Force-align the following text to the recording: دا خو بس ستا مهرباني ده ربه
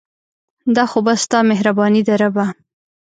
دا 0.75 0.83
خو 0.91 0.99
بس 1.05 1.19
ستا 1.25 1.39
مهرباني 1.51 2.01
ده 2.07 2.13
ربه 2.23 2.45